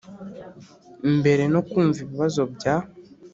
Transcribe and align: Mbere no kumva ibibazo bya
Mbere 1.17 1.43
no 1.53 1.61
kumva 1.69 1.97
ibibazo 2.05 2.41
bya 2.53 2.75